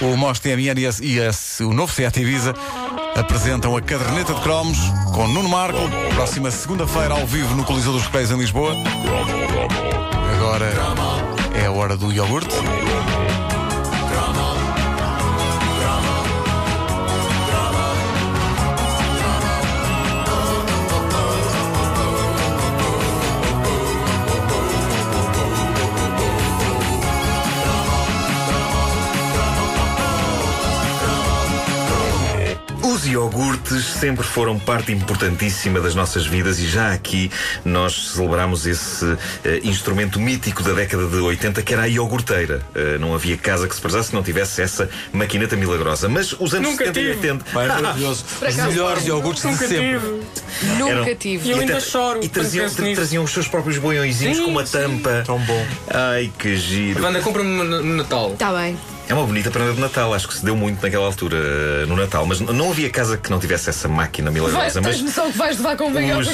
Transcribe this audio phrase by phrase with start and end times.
[0.00, 2.54] O Most TMN e, o novo Seat Ibiza
[3.16, 4.78] apresentam a caderneta de cromos
[5.12, 5.80] com Nuno Marco,
[6.14, 8.74] próxima segunda-feira ao vivo no Coliseu dos Recreios em Lisboa.
[10.36, 10.72] Agora
[11.60, 12.54] é a hora do iogurte.
[32.98, 37.30] Os iogurtes sempre foram parte importantíssima das nossas vidas e já aqui
[37.64, 39.04] nós celebramos esse
[39.44, 42.60] eh, instrumento mítico da década de 80 que era a iogurteira.
[42.74, 46.08] Eh, não havia casa que se precisasse que não tivesse essa maquineta milagrosa.
[46.08, 47.28] Mas os anos Nunca 70 e tive.
[47.28, 48.24] 80 Maravilhoso.
[48.48, 49.78] Os melhores iogurtes de Nunca sempre.
[50.00, 50.76] tive.
[50.76, 51.48] Nunca eram- tive.
[51.48, 54.66] E eu e ainda choro E traziam, traziam os seus próprios boiõezinhos Sim, com uma
[54.66, 54.72] sim.
[54.76, 55.22] tampa.
[55.24, 55.66] Tão bom.
[55.88, 57.00] Ai, que giro.
[57.00, 58.32] Wanda, compra-me no Natal.
[58.32, 58.76] Está bem.
[59.08, 61.96] É uma bonita prenda de Natal, acho que se deu muito naquela altura, eh, no
[61.96, 62.26] Natal.
[62.26, 64.80] Mas não havia casa que não tivesse essa máquina Vai, milagrosa.
[64.82, 66.28] Mas tens noção que vais levar com ao os-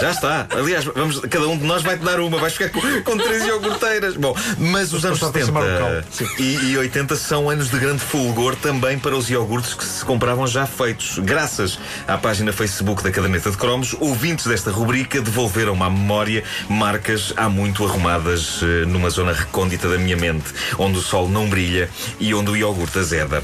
[0.00, 0.46] Já está.
[0.50, 2.38] Aliás, vamos, cada um de nós vai-te dar uma.
[2.38, 4.16] Vais ficar com, com três iogurteiras.
[4.16, 6.04] Bom, mas os anos passar para 70 chamar o cão.
[6.10, 6.26] Sim.
[6.38, 10.46] e, e 80 são anos de grande fulgor também para os iogurtes que se compravam
[10.46, 11.18] já feitos.
[11.18, 17.32] Graças à página Facebook da Caderneta de Cromos, ouvintes desta rubrica devolveram-me à memória marcas
[17.36, 21.88] há muito arrumadas eh, numa zona recôndita da minha mente, onde o sol não brilha
[22.20, 23.42] e onde o iogurte azeda.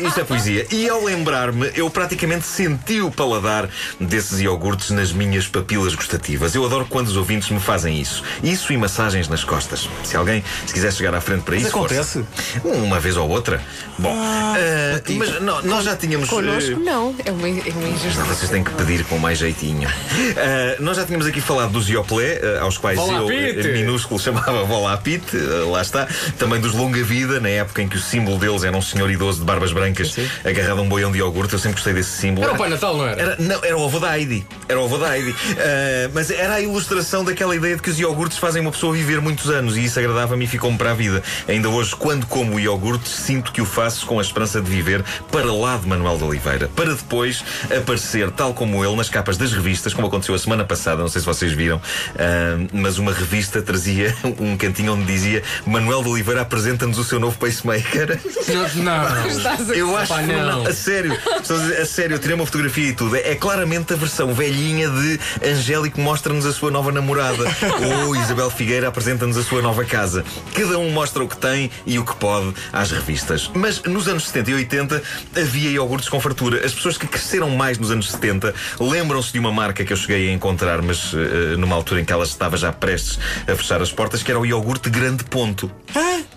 [0.00, 0.66] E isto é poesia.
[0.70, 3.68] E ao lembrar-me, eu praticamente senti o paladar
[4.00, 6.54] desses iogurtes nas minhas papilas gustativas.
[6.54, 8.22] Eu adoro quando os ouvintes me fazem isso.
[8.42, 9.88] Isso e massagens nas costas.
[10.04, 11.68] Se alguém se quiser chegar à frente para isso.
[11.68, 12.24] acontece?
[12.24, 12.68] força.
[12.78, 13.60] Uma vez ou outra.
[13.98, 16.28] Bom, ah, mas nó- nós já tínhamos.
[16.28, 17.14] Connosco, eh, não.
[17.24, 18.24] É uma, é uma injustiça.
[18.24, 19.88] vocês têm que pedir com mais jeitinho.
[20.36, 23.68] Ah, nós já tínhamos aqui falado dos Ioplé, ah, aos quais Volá eu, Pite.
[23.68, 26.06] eh, minúsculo, chamava Volá Pite, ah, lá está.
[26.38, 29.40] Também dos Longa Vida, na época em que o símbolo deles era um senhor idoso
[29.40, 31.52] de barbas brancas agarrado a um boião de iogurte.
[31.52, 32.46] Eu sempre gostei desse símbolo.
[32.46, 33.20] Era o Pai Natal, não era?
[33.20, 34.46] Era, não, era o avô da Heidi.
[34.68, 35.34] Era o avô da Heidi.
[35.58, 39.20] Ah, mas era a ilustração daquela ideia de que os iogurtes fazem uma pessoa viver
[39.20, 41.22] muitos anos e isso agradava-me e ficou-me para a vida.
[41.48, 45.04] Ainda hoje, quando como o iogurte, sinto que o faço com a esperança de viver
[45.32, 46.68] para lá de Manuel de Oliveira.
[46.68, 47.44] Para depois
[47.76, 51.20] aparecer, tal como ele, nas capas das revistas, como aconteceu a semana passada, não sei
[51.20, 51.80] se vocês viram,
[52.16, 57.18] ah, mas uma revista trazia um cantinho onde dizia Manuel de Oliveira apresenta-nos o seu
[57.18, 58.18] novo pacemaker.
[58.48, 59.07] Não, não.
[59.72, 60.66] A- Eu acho Pá, que não.
[60.66, 63.16] a sério, estou a, dizer, a sério, eu tirei uma fotografia e tudo.
[63.16, 67.44] É claramente a versão velhinha de Angélico mostra-nos a sua nova namorada.
[68.06, 70.24] Ou Isabel Figueira apresenta-nos a sua nova casa.
[70.54, 73.50] Cada um mostra o que tem e o que pode às revistas.
[73.54, 75.02] Mas nos anos 70 e 80
[75.36, 76.64] havia iogurtes com fartura.
[76.64, 80.28] As pessoas que cresceram mais nos anos 70 lembram-se de uma marca que eu cheguei
[80.28, 83.92] a encontrar, mas eh, numa altura em que ela estava já prestes a fechar as
[83.92, 85.70] portas, que era o iogurte Grande Ponto.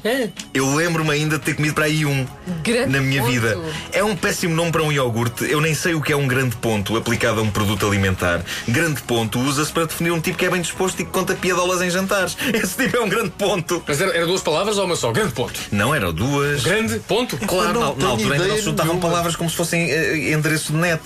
[0.04, 0.30] É.
[0.54, 2.26] Eu lembro-me ainda de ter comido para aí um
[2.64, 3.32] Grande na minha Ponto.
[3.32, 3.60] vida.
[3.92, 5.46] É um péssimo nome para um iogurte.
[5.50, 8.42] Eu nem sei o que é um grande ponto aplicado a um produto alimentar.
[8.68, 11.82] Grande ponto usa-se para definir um tipo que é bem disposto e que conta piadolas
[11.82, 12.36] em jantares.
[12.54, 13.84] Esse tipo é um grande ponto.
[13.88, 15.12] Mas era, era duas palavras ou uma só?
[15.12, 15.60] Grande ponto.
[15.72, 16.64] Não eram duas.
[16.64, 17.38] Grande ponto.
[17.38, 20.78] Claro, não na, na altura ainda se juntavam palavras como se fossem eh, endereço de
[20.80, 21.02] net.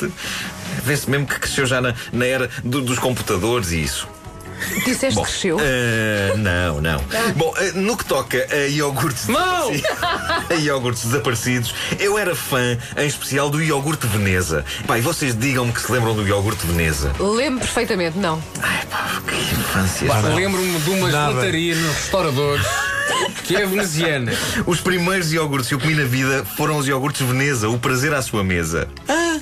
[0.84, 4.08] Vê-se mesmo que cresceu já na, na era do- dos computadores e isso.
[4.86, 5.58] Disseste Bom, que cresceu.
[5.60, 7.00] eh, não, não.
[7.36, 9.72] Bom, eh, no que toca a iogurtes Mau!
[10.50, 14.64] a iogurtes desaparecidos, eu era fã, em especial, do iogurte Veneza.
[14.88, 17.12] Pai, vocês digam-me que se lembram do iogurte Veneza.
[17.20, 18.42] Lembro perfeitamente, não.
[18.62, 20.08] Ai, pá, que infância.
[20.36, 21.32] Lembro-me de uma Nada.
[21.34, 22.66] gelataria nos restauradores
[23.44, 24.32] que é veneziana.
[24.66, 28.22] Os primeiros iogurtes que eu comi na vida foram os iogurtes Veneza, o prazer à
[28.22, 28.88] sua mesa.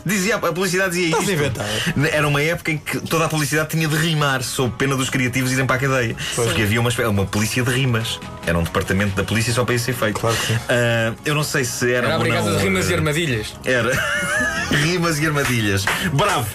[0.06, 1.32] Dizia, a publicidade dizia Estás isto.
[1.32, 1.66] a inventar.
[2.12, 5.52] Era uma época em que toda a publicidade tinha de rimar, sob pena dos criativos
[5.52, 6.16] irem para a cadeia.
[6.36, 8.20] Porque havia uma, uma polícia de rimas.
[8.46, 10.20] Era um departamento da polícia só para isso ser feito.
[10.20, 10.60] Claro que sim.
[10.68, 12.08] Ah, eu não sei se era.
[12.08, 13.56] Era a não, de rimas e ah, armadilhas.
[13.64, 14.06] Era.
[14.72, 15.86] rimas e armadilhas.
[16.12, 16.48] Bravo!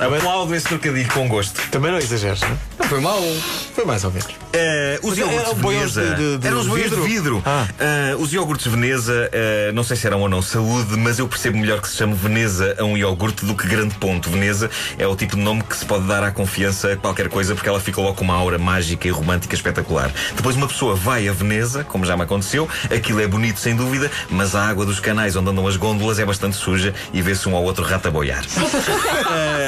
[0.00, 1.60] Aplaudo esse trocadilho com gosto.
[1.70, 2.56] Também não exageres, não é?
[2.78, 3.20] Não foi mal.
[3.74, 4.28] Foi mais ou menos.
[4.52, 6.14] Eh, os Mas iogurtes eram boiões Veneza.
[6.16, 7.42] de- de- de eram os boiões de vidro.
[7.44, 7.66] Ah.
[7.78, 11.58] Eh, os iogurtes Veneza, eh, não sei se eram ou não saúde, mas eu percebo
[11.58, 14.30] melhor que se chame Veneza a um iogurte do que grande ponto.
[14.30, 17.54] Veneza é o tipo de nome que se pode dar à confiança a qualquer coisa
[17.54, 20.10] porque ela fica logo com uma aura mágica e romântica espetacular.
[20.34, 24.10] Depois uma pessoa vai a Veneza, como já me aconteceu, aquilo é bonito sem dúvida,
[24.30, 27.54] mas a água dos canais onde andam as gôndolas é bastante suja e vê-se um
[27.56, 28.44] ao outro rato a boiar.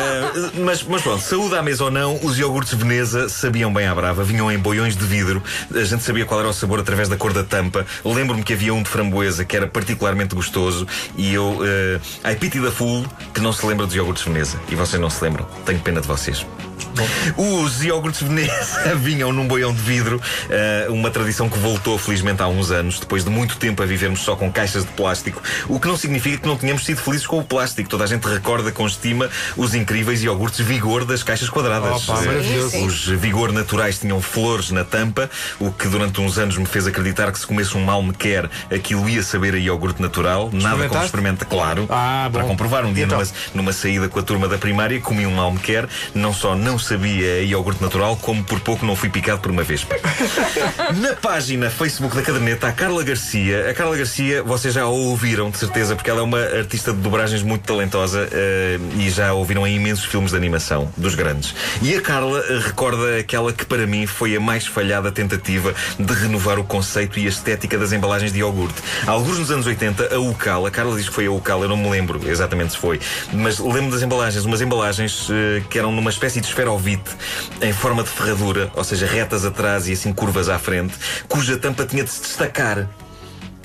[0.08, 3.94] Eh, mas, mas pronto, saúde à mesa ou não, os iogurtes Veneza sabiam bem à
[3.94, 5.42] brava, vinham em boiões de vidro,
[5.74, 7.86] a gente sabia qual era o sabor através da cor da tampa.
[8.04, 12.60] Lembro-me que havia um de framboesa que era particularmente gostoso e eu, uh, I pity
[12.60, 14.58] da fool, que não se lembra dos iogurtes Veneza.
[14.68, 15.46] E vocês não se lembram.
[15.64, 16.44] Tenho pena de vocês.
[17.36, 20.20] Os iogurtes Veneza vinham num boião de vidro,
[20.50, 24.20] eh, uma tradição que voltou felizmente há uns anos, depois de muito tempo a vivermos
[24.20, 27.38] só com caixas de plástico, o que não significa que não tenhamos sido felizes com
[27.38, 27.88] o plástico.
[27.88, 32.08] Toda a gente recorda com estima os incríveis iogurtes Vigor das caixas quadradas.
[32.08, 32.20] Opa.
[32.84, 37.32] Os Vigor naturais tinham flores na tampa, o que durante uns anos me fez acreditar
[37.32, 40.50] que se comesse um mal me quer, aquilo ia saber a iogurte natural.
[40.52, 41.86] Nada como experimenta, claro.
[41.90, 42.28] Ah.
[42.32, 43.18] Para comprovar, um dia Então?
[43.18, 46.54] numa, numa saída com a turma da primária, comi um mal me quer, não só
[46.54, 49.96] não sabia a iogurte natural, como por pouco não fui picado por uma vespa.
[51.00, 53.70] Na página Facebook da caderneta, a Carla Garcia.
[53.70, 56.98] A Carla Garcia, vocês já a ouviram, de certeza, porque ela é uma artista de
[56.98, 61.54] dobragens muito talentosa eh, e já a ouviram em imensos filmes de animação, dos grandes.
[61.82, 66.12] E a Carla eh, recorda aquela que para mim foi a mais falhada tentativa de
[66.12, 68.82] renovar o conceito e a estética das embalagens de iogurte.
[69.06, 71.76] Alguns nos anos 80, a Ucal, a Carla diz que foi a Ucal, eu não
[71.76, 73.00] me lembro exatamente se foi,
[73.32, 77.10] mas lembro das embalagens, umas embalagens eh, que eram numa espécie de esferovite
[77.62, 80.94] em forma de ferradura, ou seja, retas atrás e assim curvas à frente,
[81.26, 82.86] cuja tampa tinha de se destacar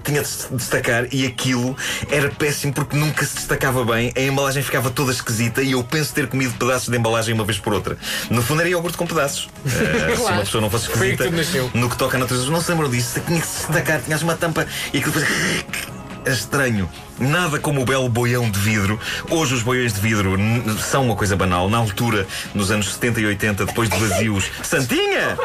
[0.05, 1.77] tinha de se destacar e aquilo
[2.09, 6.13] era péssimo porque nunca se destacava bem, a embalagem ficava toda esquisita e eu penso
[6.13, 7.97] ter comido pedaços de embalagem uma vez por outra.
[8.29, 9.47] No fundo era iogurte com pedaços.
[9.65, 10.33] Eh, Se Claro.
[10.35, 11.71] uma pessoa não fosse que esquisita nasceu.
[11.73, 14.35] no que toca a natureza, não se lembram disso, tinha que se destacar, tinhas uma
[14.35, 16.02] tampa e aquilo depois.
[16.25, 16.89] Era estranho.
[17.19, 18.99] Nada como o belo boião de vidro.
[19.29, 20.37] Hoje os boiões de vidro
[20.79, 21.69] são uma coisa banal.
[21.69, 24.45] Na altura, nos anos 70 e 80, depois de vazios.
[24.63, 25.37] Santinha!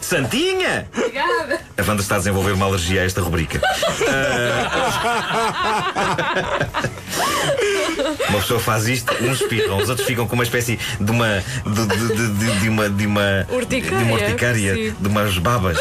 [0.00, 0.88] Santinha!
[0.96, 1.60] Obrigada.
[1.76, 3.60] A Wanda está a desenvolver uma alergia a esta rubrica.
[7.58, 7.65] Ah,
[8.28, 11.42] uma pessoa faz isto, uns espirram, os outros ficam com uma espécie de uma.
[11.64, 12.88] de, de- de- de- de uma.
[12.88, 13.46] de uma.
[13.50, 14.94] Urticária, de uma urticária, sim.
[14.98, 15.78] de umas babas.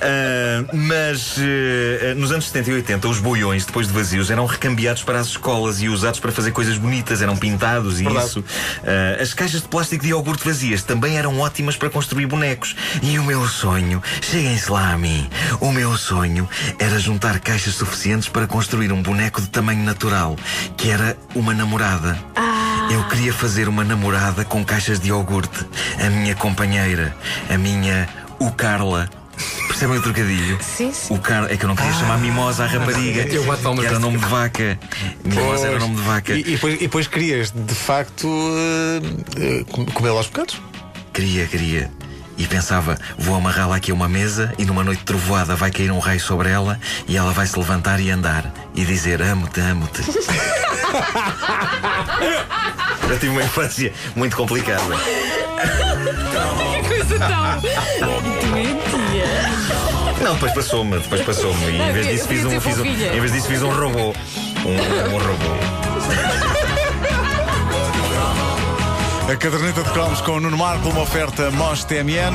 [0.00, 5.02] Ah, mas eh, nos anos 70 e 80, os boiões, depois de vazios, eram recambiados
[5.02, 8.26] para as escolas e usados para fazer coisas bonitas, eram pintados e Verdade.
[8.26, 8.44] isso.
[8.84, 12.74] Ah, as caixas de plástico de iogurte vazias também eram ótimas para construir bonecos.
[13.02, 15.28] E o meu sonho, cheguem-se lá a mim,
[15.60, 16.48] o meu sonho
[16.78, 20.36] era juntar caixas suficientes para construir um boneco de tamanho natural,
[20.76, 21.67] que era uma namorada.
[22.90, 25.66] Eu queria fazer uma namorada com caixas de iogurte.
[26.04, 27.14] A minha companheira,
[27.50, 29.08] a minha, o Carla.
[29.68, 30.58] Percebem o trocadilho?
[30.60, 31.14] Sim, sim.
[31.14, 31.44] O Car...
[31.44, 33.22] É que eu não queria chamar Mimosa à rapariga.
[33.28, 34.78] Eu bato palmas que era nome de vaca.
[35.24, 36.32] Mimosa era nome de vaca.
[36.32, 38.26] E, e depois, e depois querias, de facto,
[39.36, 40.60] eh, com- comê-la aos bocados?
[41.12, 41.90] Queria, queria.
[42.38, 45.98] E pensava, vou amarrá-la aqui a uma mesa e numa noite trovoada vai cair um
[45.98, 50.02] raio sobre ela e ela vai se levantar e andar e dizer amo-te, amo-te.
[53.10, 54.96] Eu tive uma infância muito complicada.
[56.82, 57.18] Que coisa
[57.98, 59.24] tão doentia.
[60.22, 61.70] Não, depois passou-me, depois passou-me.
[61.70, 64.14] E em vez disso fiz um, fiz um, em vez disso fiz um robô.
[64.64, 66.57] Um, um robô.
[69.30, 72.34] A caderneta de cromos com o Nuno Marco, uma oferta Mosh TMN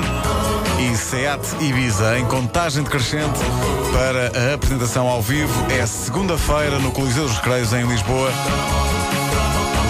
[0.80, 3.40] e Seat Ibiza em contagem decrescente
[3.92, 5.52] para a apresentação ao vivo.
[5.72, 8.30] É segunda-feira no Coliseu dos Recreios em Lisboa,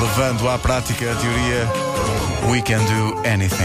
[0.01, 1.67] levando à prática a teoria
[2.49, 3.63] We Can Do Anything.